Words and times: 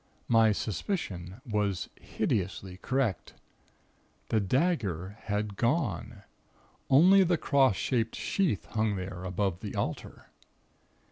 My 0.27 0.51
suspicion 0.51 1.41
was 1.45 1.87
hideously 1.99 2.77
correct. 2.81 3.35
The 4.29 4.39
dagger 4.39 5.15
had 5.25 5.57
gone. 5.57 6.23
Only 6.89 7.23
the 7.23 7.37
cross 7.37 7.75
shaped 7.75 8.15
sheath 8.15 8.65
hung 8.65 8.95
there 8.95 9.23
above 9.23 9.59
the 9.59 9.75
altar. 9.75 10.31